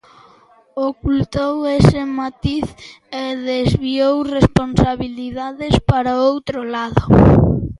Ocultou 0.89 1.55
ese 1.77 1.99
matiz 2.19 2.65
e 3.23 3.23
desviou 3.49 4.15
responsabilidades 4.37 5.75
para 5.89 6.11
outro 6.29 6.59
lado. 6.73 7.03